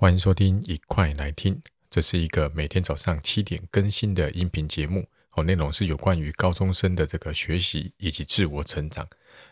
[0.00, 1.60] 欢迎收听，一块来听。
[1.90, 5.06] 这是一个每天早上七点更新的音频节目。
[5.32, 9.06] 哦，内容是有关于高中生的这个学习以及自我成长。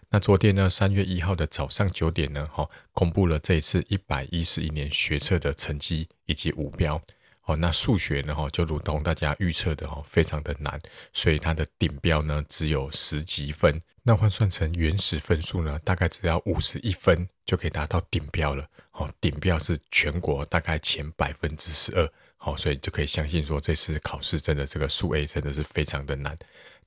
[0.09, 6.99] 那昨天呢，三月一号的早上九点呢，哈，公布了这一次一百一十一年学测的成绩以及五标。
[7.45, 10.81] 哦，那数学呢，哈，就如同大家预测的，哈，非常的难，
[11.13, 13.83] 所以它的顶标呢只有十几分。
[14.03, 18.67] 那换算成原始分数呢，大概只要五十一分就可以达到顶标了。
[18.99, 22.09] 哦，顶标是全国大概前百分之十二。
[22.37, 26.37] 好，所以就可以相信说，这次考试真的这个数 A 真的是非常的难。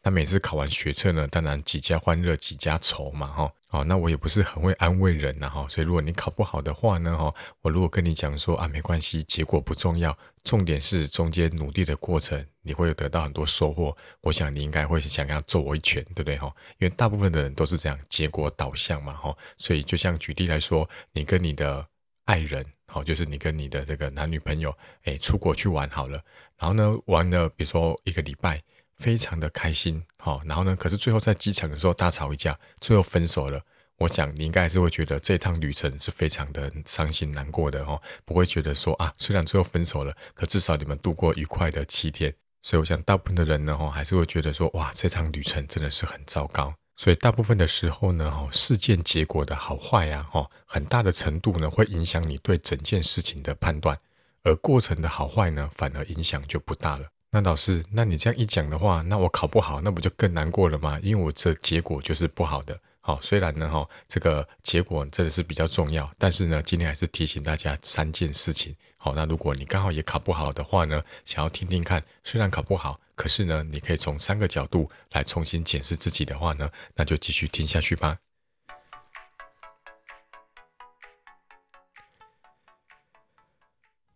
[0.03, 3.53] 那每次考完学测呢，当然几家欢乐几家愁嘛，哈。
[3.69, 5.65] 哦，那我也不是很会安慰人呐，哈。
[5.69, 13.95] 所以如果你考不好的话呢，哈，我如果跟你讲说啊，没关系，结果不重要，重点是中间努力的过程，你会得到很多收获。
[14.21, 16.51] 我想你应该会想要揍我一拳，对不对，哈？
[16.79, 19.35] 因为大部分的人都是这样，结果导向嘛，哈。
[19.57, 21.85] 所以就像举例来说，你跟你的
[22.31, 22.65] 爱人。
[22.87, 26.23] 好，就是你跟你的这个男女朋友，哎，出国去玩好了，
[26.57, 28.61] 然后呢，玩了，比如说一个礼拜，
[28.97, 33.61] 非常的开心，好，然后呢，可是最后在机场的时候大吵一架，最后分手了。
[33.97, 42.33] 我想你应该还是会觉得这趟旅程是非常的伤心难过的哦，不会觉得说啊，虽然最后分手了，可至少你们度过愉快的七天。
[42.63, 46.73] 所以我想大部分的人呢，哈，还是会觉得说，哇，这趟旅程真的是很糟糕。
[47.01, 53.97] 所以大部分的时候呢，哈，事件结果的好坏呀，哈，很大的程度呢，会影响你对整件事情的判断，
[54.43, 57.07] 而过程的好坏呢，反而影响就不大了。
[57.31, 60.99] 那老师，那你这样一讲的话，那我考不好，那不就更难过了吗？
[61.01, 62.79] 因为我这结果就是不好的。
[62.99, 68.75] 好，虽然呢，哈，这个结果真的是比较重要，但是呢，今天还是提醒大家三件事情。
[68.99, 78.17] 好，那如果你刚好也考不好的话呢，想要听听看，虽然考不好，可是呢，你可以从三个角度来重新检视自己的话呢，那就继续听下去吧。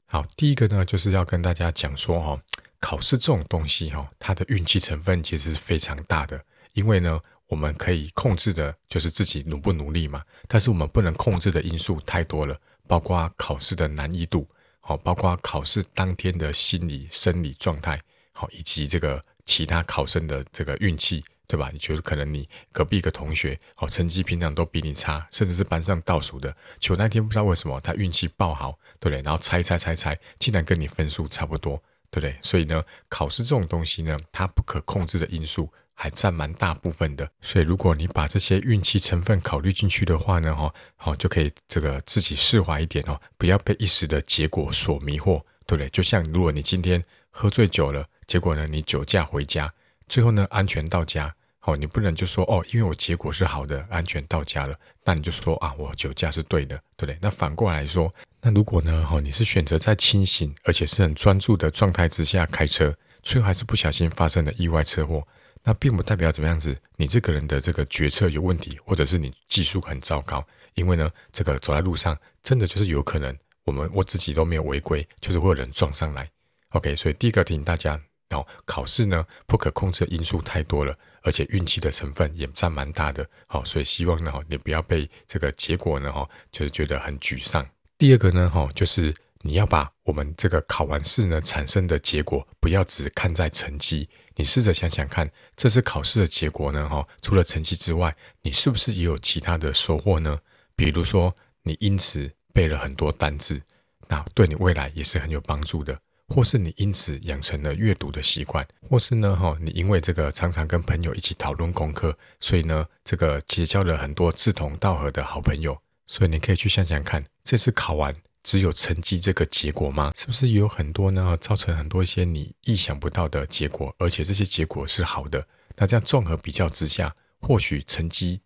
[0.08, 2.42] 好，第一个呢，就是要跟大家讲说，哦，
[2.80, 7.22] 考试这种东西，哈，它的运气成分其实是非常大的，因为呢。
[7.48, 18.00] 我们可以控制的就是自己努不努力嘛，但是我们不能控制的因素太多了，包括考试的难易度，好，包括考试当天的心理生理状态，
[18.36, 21.70] 好，以及这个其他考生的这个运气，对吧？
[21.72, 29.22] 你觉得可能你隔壁一个同学，好，成绩平常都比你差，甚至是班上倒数的，就那天不知道为什么他运气爆好，对不对？
[29.22, 31.82] 然后猜猜猜猜，竟然跟你分数差不多，
[32.12, 32.38] 对不对？
[32.42, 35.72] 所以呢，考试这种东西呢，它不可控制的因素。
[35.98, 45.88] 还占蛮大部分的，所以如果你把这些运气成分考虑进去的话呢，哈，好就可以这个自己释怀一点哦，不要被一时的结果所迷惑，对不对？
[45.92, 49.74] 就像如果你今天喝醉酒了，结果呢你酒驾回家，
[50.08, 57.18] 最后呢安全到家，好，你不能就说哦，因为我结果是好的，安全到家了，那你就说啊，我酒驾是对的，对不对？
[57.22, 65.26] 那反过来说，那如果呢，哦，你是选择在清醒而且是很专注的状态之下开车，最后还是不小心发生了意外车祸。
[65.68, 70.46] 那并不代表怎么样子，你这个人的这个决策有问题，或者是你技术很糟糕。
[70.76, 76.30] 因为呢，这个走在路上，真的就是有可能，我们我自己都没有违规，就是会有人撞上来。
[76.70, 78.00] OK，所以第一个提醒大家，
[78.32, 83.28] 哦，考试呢不可控制的因素太多了，而且运气的成分也占蛮大的。
[83.48, 87.68] 好，所以希望呢，你不要被这个结果呢，哈，就是觉得很沮丧。
[87.98, 94.10] 第二个呢，哈，就是你要把我们这个考完试呢产生的结果，不要只看在成绩。
[94.38, 96.90] 你试着想想看，这次考试的结果呢？
[96.90, 100.40] 哈，除了成绩之外，你是不是也有其他的收获呢？
[100.76, 101.34] 比如说，
[101.64, 103.62] 你因此背了很多单字，
[104.10, 105.96] 那对你未来也是很有帮助的；
[106.28, 115.78] 或是你因此养成了阅读的习惯；或是呢，哈，你因为这个常常跟朋友一起讨论功课，所以呢，这个结交了很多志同道合的好朋友。
[116.08, 118.16] 所以你可以去想想看，这次考完。
[118.44, 120.12] 只有成绩这个结果吗？
[120.16, 121.36] 是不是有很多呢？
[121.42, 125.48] 造成很多一些你意想不到的结果，而且这些结果是好的。
[125.78, 128.40] 那这样综合比较之下，或许成绩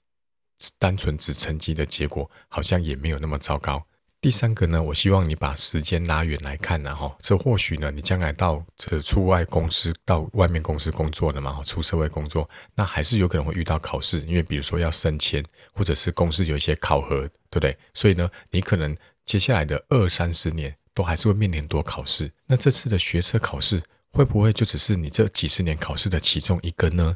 [0.77, 3.85] 单纯指成绩的结果，好像也没有那么糟糕。
[4.21, 15.43] 第三个呢，我希望你把时间拉远来看，然后这或许呢，你将来到这出外公司到外面公司工作了嘛，出社会工作，那还是有可能会遇到考试，因为比如说要升迁，
[15.73, 17.77] 或者是公司有一些考核，对不对？
[17.93, 18.95] 所以呢，你可能。
[19.25, 23.79] 接下来的二三十年都还是会面临多考试，那这次的学车考试
[24.11, 27.15] 会不会就只是你这几十年考试的其中一个呢？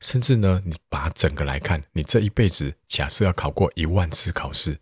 [0.00, 4.80] 甚至呢，你把整个来看，你这一辈子假设要考过一万次考试，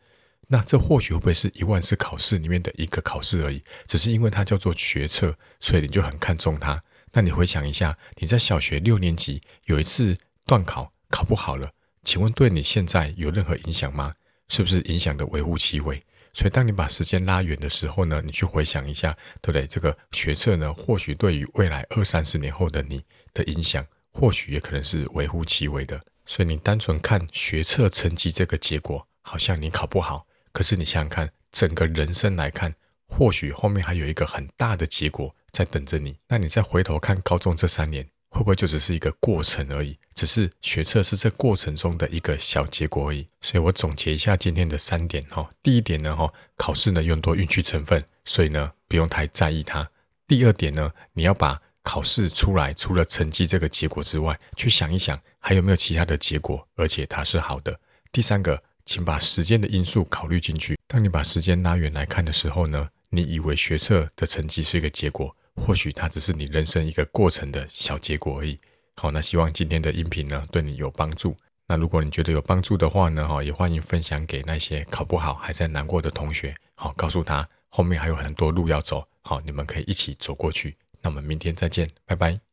[0.52, 3.62] 那这或许会不会是一万次考试里面的一个考试而已？
[3.87, 6.82] 只是因为它叫做学测，所以你就很看重它。
[7.12, 11.70] 那你回想一下，你在小学六年级有一次段考考不好了，
[12.02, 14.12] 请问对你现在有任何影响吗？
[14.49, 16.02] 是不是影响的微乎其微？
[16.35, 19.69] 所以当你把时间拉远的时候呢，你去回想一下，对不对？
[19.69, 26.00] 这个学测呢，或许对于未来二三十年后的你的影响，或许也可能是微乎其微的。
[26.26, 30.26] 所以你单纯看学测成绩这个结果，好像你考不好。
[30.52, 32.75] 可是你想想看，整个人生来看，
[33.06, 36.17] 或许后面还有一个很大的结果在等着你。
[36.29, 39.97] 那你再回头看高中这三年，会不会就只是一个过程而已？
[40.14, 43.29] 只是学测是这过程中的一个小结果而已。
[43.41, 45.49] 所以我总结一下今天的三点哈。
[45.62, 49.91] 第一点呢哈，考试呢有很多运气成分，所以呢不用太在意它。
[50.26, 57.79] 第二点呢，你要把考试出来除了成绩这个结果之外，去想一想还有没有其他的结果，而且它是好的。
[58.11, 58.62] 第三个。
[58.90, 60.76] 请把时间的因素考虑进去。
[60.88, 68.58] 当你把时间拉远来看的时候呢，你以为学测的成绩是一个结果，或许它只是你人生一个过程的小结果而已。
[68.96, 71.37] 好，那希望今天的音频呢对你有帮助。
[71.69, 76.52] 那如果你觉得有帮助的话呢，哈，也欢迎分享给那些考不好还在难过的同学。
[76.75, 79.06] 好，告诉他后面还有很多路要走。
[79.22, 80.76] 好，你们可以一起走过去。
[81.00, 82.50] 那我们明天再见，拜拜。